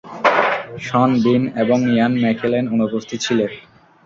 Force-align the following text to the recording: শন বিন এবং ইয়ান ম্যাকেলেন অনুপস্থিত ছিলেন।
শন 0.79 1.09
বিন 1.23 1.43
এবং 1.63 1.79
ইয়ান 1.93 2.13
ম্যাকেলেন 2.21 2.65
অনুপস্থিত 2.75 3.19
ছিলেন। 3.25 3.51